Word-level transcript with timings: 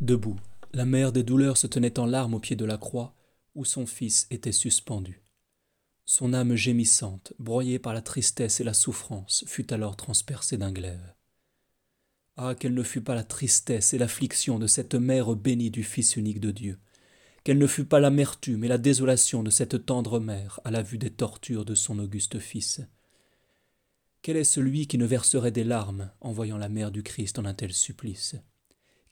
Debout, 0.00 0.40
la 0.72 0.86
mère 0.86 1.12
des 1.12 1.22
douleurs 1.22 1.58
se 1.58 1.66
tenait 1.66 1.98
en 1.98 2.06
larmes 2.06 2.34
au 2.34 2.40
pied 2.40 2.56
de 2.56 2.64
la 2.64 2.78
croix 2.78 3.14
où 3.54 3.66
son 3.66 3.84
fils 3.84 4.26
était 4.30 4.52
suspendu. 4.52 5.22
Son 6.06 6.32
âme 6.32 6.54
gémissante, 6.54 7.34
broyée 7.38 7.78
par 7.78 7.92
la 7.92 8.00
tristesse 8.00 8.60
et 8.60 8.64
la 8.64 8.72
souffrance, 8.72 9.44
fut 9.46 9.72
alors 9.72 9.96
transpercée 9.96 10.56
d'un 10.56 10.72
glaive. 10.72 11.14
Ah, 12.36 12.54
quelle 12.58 12.74
ne 12.74 12.82
fut 12.82 13.02
pas 13.02 13.14
la 13.14 13.24
tristesse 13.24 13.92
et 13.92 13.98
l'affliction 13.98 14.58
de 14.58 14.66
cette 14.66 14.94
mère 14.94 15.34
bénie 15.36 15.70
du 15.70 15.84
Fils 15.84 16.16
unique 16.16 16.40
de 16.40 16.50
Dieu, 16.50 16.78
quelle 17.44 17.58
ne 17.58 17.66
fut 17.66 17.84
pas 17.84 18.00
l'amertume 18.00 18.64
et 18.64 18.68
la 18.68 18.78
désolation 18.78 19.42
de 19.42 19.50
cette 19.50 19.84
tendre 19.84 20.18
mère 20.18 20.60
à 20.64 20.70
la 20.70 20.82
vue 20.82 20.98
des 20.98 21.10
tortures 21.10 21.66
de 21.66 21.74
son 21.74 21.98
auguste 21.98 22.38
Fils. 22.38 22.80
Quel 24.22 24.38
est 24.38 24.44
celui 24.44 24.86
qui 24.86 24.96
ne 24.96 25.06
verserait 25.06 25.52
des 25.52 25.64
larmes 25.64 26.10
en 26.20 26.32
voyant 26.32 26.58
la 26.58 26.68
mère 26.70 26.90
du 26.90 27.02
Christ 27.02 27.38
en 27.38 27.44
un 27.44 27.54
tel 27.54 27.72
supplice? 27.72 28.36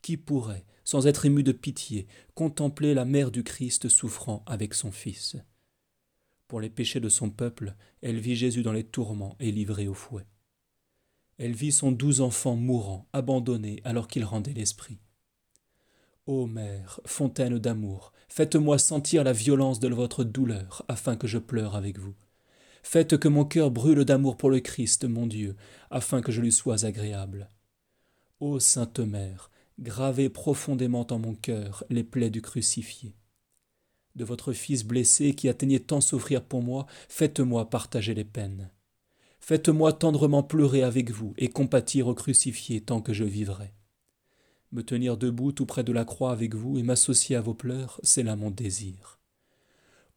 Qui 0.03 0.17
pourrait, 0.17 0.65
sans 0.89 1.07
être 1.07 1.27
ému 1.27 1.43
de 1.43 1.53
pitié, 1.53 2.07
contempler 2.35 2.95
la 2.95 3.05
mère 3.05 3.31
du 3.31 3.45
Christ 3.45 3.91
souffrant 3.91 4.43
avec 4.47 4.73
son 4.73 4.91
Fils 4.91 5.37
Pour 6.47 6.63
les 6.63 6.71
péchés 6.71 6.99
de 6.99 7.11
son 7.11 7.29
peuple, 7.29 7.75
elle 8.01 8.19
vit 8.19 8.37
Jésus 8.37 8.63
dans 8.63 8.73
les 8.73 8.85
tourments 8.85 9.37
et 9.39 9.53
livré 9.53 9.87
au 9.87 9.93
fouet. 9.93 10.25
Elle 11.37 11.53
vit 11.53 11.73
son 11.73 11.93
doux 11.93 12.23
enfant 12.23 12.57
mourant, 12.57 13.07
abandonné 13.13 13.83
alors 13.85 14.09
qu'il 14.09 14.25
rendait 14.25 14.55
l'esprit. 14.55 14.97
Ô 16.25 16.47
mère, 16.47 17.01
fontaine 17.05 17.59
d'amour, 17.59 18.15
faites-moi 18.31 18.79
sentir 18.79 19.25
la 19.25 19.35
violence 19.35 19.81
de 19.81 19.89
votre 19.89 20.25
douleur, 20.25 20.87
afin 20.89 21.17
que 21.17 21.27
je 21.27 21.37
pleure 21.37 21.77
avec 21.77 21.99
vous. 21.99 22.15
Faites 22.83 23.19
que 23.19 23.29
mon 23.29 23.45
cœur 23.45 23.71
brûle 23.71 24.07
d'amour 24.07 24.39
pour 24.39 24.49
le 24.49 24.61
Christ, 24.61 25.05
mon 25.05 25.27
Dieu, 25.27 25.55
afin 25.91 26.23
que 26.23 26.33
je 26.33 26.41
lui 26.41 26.51
sois 26.51 26.87
agréable. 26.87 27.51
Ô 28.41 28.59
Sainte 28.59 29.01
Mère, 29.01 29.51
gravez 29.79 30.29
profondément 30.29 31.07
en 31.11 31.19
mon 31.19 31.35
cœur 31.35 31.85
les 31.89 32.05
plaies 32.05 32.31
du 32.31 32.43
crucifié. 32.43 33.15
De 34.17 34.25
votre 34.25 34.53
Fils 34.53 34.85
blessé 34.85 35.35
qui 35.35 35.49
atteignait 35.49 35.79
tant 35.79 36.01
souffrir 36.01 36.43
pour 36.43 36.63
moi, 36.63 36.87
faites-moi 37.09 37.71
partager 37.71 38.15
les 38.15 38.25
peines. 38.25 38.71
Faites-moi 39.39 39.93
tendrement 39.93 40.43
pleurer 40.43 40.83
avec 40.83 41.11
vous 41.11 41.35
et 41.39 41.49
compatir 41.49 42.09
au 42.09 42.15
crucifié 42.15 42.81
tant 42.81 43.01
que 43.01 43.13
je 43.13 43.25
vivrai. 43.25 43.73
Me 44.73 44.83
tenir 44.83 45.17
debout 45.17 45.53
tout 45.53 45.67
près 45.67 45.85
de 45.85 45.93
la 45.93 46.05
croix 46.05 46.33
avec 46.33 46.55
vous 46.55 46.79
et 46.79 46.83
m'associer 46.83 47.37
à 47.37 47.41
vos 47.41 47.55
pleurs, 47.55 48.01
c'est 48.03 48.25
là 48.25 48.37
mon 48.37 48.51
désir. 48.51 49.19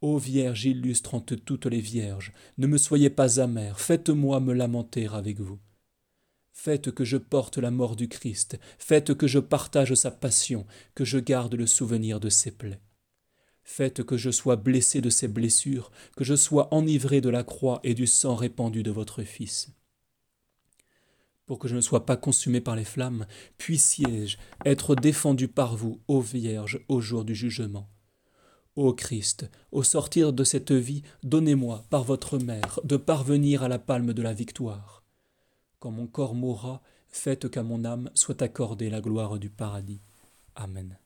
Ô 0.02 0.18
Vierge 0.18 0.66
illustrante 0.66 1.46
toutes 1.46 1.68
les 1.68 1.80
vierges, 1.80 2.34
ne 2.58 2.66
me 2.66 2.80
soyez 2.80 3.12
pas 3.12 3.40
amère, 3.40 3.80
faites-moi 3.80 4.40
me 4.40 4.54
lamenter 4.54 5.08
avec 5.08 5.40
vous. 5.40 5.60
Faites 6.64 6.92
que 6.92 7.04
je 7.04 7.18
porte 7.18 7.58
la 7.58 7.72
mort 7.72 7.96
du 7.96 8.08
Christ, 8.08 8.60
faites 8.78 9.16
que 9.16 9.26
je 9.26 9.40
partage 9.40 9.96
sa 9.96 10.12
passion, 10.12 10.68
que 10.94 11.04
je 11.04 11.18
garde 11.18 11.56
le 11.56 11.66
souvenir 11.66 12.20
de 12.20 12.30
ses 12.30 12.52
plaies. 12.52 12.84
Faites 13.64 14.04
que 14.04 14.16
je 14.16 14.30
sois 14.30 14.58
blessé 14.58 15.02
de 15.02 15.10
ses 15.10 15.28
blessures, 15.28 15.92
que 16.16 16.24
je 16.24 16.36
sois 16.36 16.72
enivré 16.72 17.20
de 17.20 17.30
la 17.30 17.44
croix 17.44 17.80
et 17.84 17.96
du 17.96 18.06
sang 18.06 18.36
répandu 18.36 18.84
de 18.84 18.92
votre 18.92 19.24
Fils. 19.24 19.74
Pour 21.48 21.58
que 21.58 21.68
je 21.68 21.76
ne 21.76 21.82
sois 21.82 22.06
pas 22.06 22.16
consumé 22.16 22.62
par 22.62 22.76
les 22.76 22.86
flammes, 22.86 23.26
puissiez-je 23.58 24.38
être 24.64 24.94
défendu 24.94 25.48
par 25.48 25.76
vous, 25.76 26.00
ô 26.08 26.22
Vierge, 26.22 26.86
au 26.90 27.02
jour 27.02 27.26
du 27.26 27.34
jugement. 27.34 27.90
Ô 28.76 28.94
Christ, 28.94 29.50
au 29.72 29.82
sortir 29.82 30.32
de 30.32 30.44
cette 30.44 30.74
vie, 30.74 31.02
donnez-moi, 31.24 31.86
par 31.90 32.04
votre 32.04 32.38
mère, 32.38 32.80
de 32.84 32.98
parvenir 32.98 33.64
à 33.64 33.68
la 33.68 33.80
palme 33.80 34.14
de 34.14 34.22
la 34.22 34.34
victoire. 34.34 35.01
Quand 35.82 35.90
mon 35.90 36.06
corps 36.06 36.36
mourra, 36.36 36.84
faites 37.10 37.50
qu'à 37.50 37.64
mon 37.64 37.86
âme 37.86 38.12
soit 38.14 38.44
accordée 38.44 38.92
la 38.92 39.02
gloire 39.02 39.40
du 39.40 39.50
paradis. 39.50 40.00
Amen. 40.56 41.00